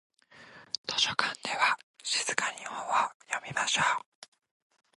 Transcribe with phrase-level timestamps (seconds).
[0.87, 2.91] 図書館では静かに本を
[3.29, 3.85] 読みましょう。